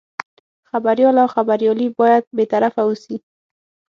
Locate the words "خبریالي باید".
1.35-2.23